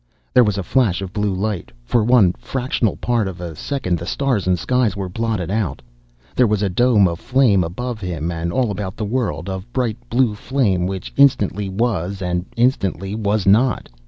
There 0.33 0.43
was 0.43 0.57
a 0.57 0.63
flash 0.63 1.03
of 1.03 1.13
blue 1.13 1.31
light. 1.35 1.71
For 1.85 2.03
one 2.03 2.33
fractional 2.39 2.95
part 2.95 3.27
of 3.27 3.39
a 3.39 3.55
second 3.55 3.99
the 3.99 4.07
stars 4.07 4.47
and 4.47 4.57
skies 4.57 4.97
were 4.97 5.09
blotted 5.09 5.51
out. 5.51 5.83
There 6.35 6.47
was 6.47 6.63
a 6.63 6.69
dome 6.69 7.07
of 7.07 7.19
flame 7.19 7.63
above 7.63 8.01
him 8.01 8.31
and 8.31 8.51
all 8.51 8.71
about 8.71 8.97
the 8.97 9.05
world, 9.05 9.47
of 9.47 9.71
bright 9.71 9.97
blue 10.09 10.33
flame 10.33 10.87
which 10.87 11.13
instantly 11.17 11.69
was 11.69 12.19
and 12.19 12.47
instantly 12.57 13.13
was 13.13 13.45
not! 13.45 13.89